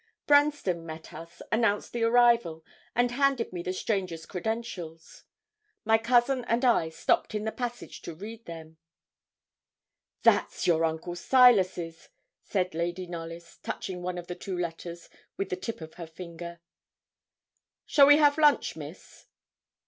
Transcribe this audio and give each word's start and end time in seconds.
Branston 0.25 0.83
met 0.83 1.13
us, 1.13 1.43
announced 1.51 1.93
the 1.93 2.01
arrival, 2.01 2.65
and 2.95 3.11
handed 3.11 3.53
me 3.53 3.61
the 3.61 3.71
stranger's 3.71 4.25
credentials. 4.25 5.25
My 5.85 5.99
cousin 5.99 6.43
and 6.45 6.65
I 6.65 6.89
stopped 6.89 7.35
in 7.35 7.43
the 7.43 7.51
passage 7.51 8.01
to 8.01 8.15
read 8.15 8.45
them. 8.45 8.77
'That's 10.23 10.65
your 10.65 10.85
uncle 10.85 11.15
Silas's,' 11.15 12.09
said 12.41 12.73
Lady 12.73 13.05
Knollys, 13.05 13.59
touching 13.61 14.01
one 14.01 14.17
of 14.17 14.25
the 14.25 14.33
two 14.33 14.57
letters 14.57 15.07
with 15.37 15.49
the 15.51 15.55
tip 15.55 15.81
of 15.81 15.93
her 15.93 16.07
finger. 16.07 16.61
'Shall 17.85 18.07
we 18.07 18.17
have 18.17 18.39
lunch, 18.39 18.75
Miss?' 18.75 19.27